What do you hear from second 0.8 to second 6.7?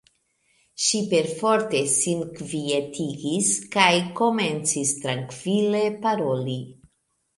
Ŝi perforte sin kvietigis kaj komencis trankvile paroli.